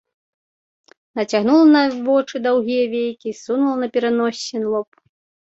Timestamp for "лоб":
4.71-4.89